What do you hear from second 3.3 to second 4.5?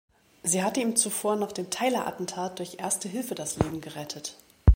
das Leben gerettet.